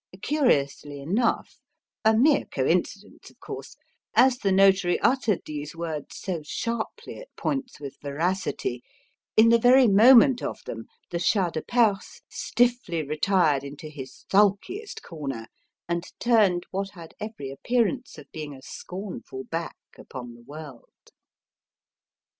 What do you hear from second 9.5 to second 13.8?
very moment of them, the Shah de Perse stiffly retired